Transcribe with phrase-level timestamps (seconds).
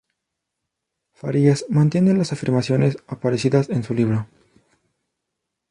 [1.13, 4.25] Farías mantiene las afirmaciones aparecidas en su libro.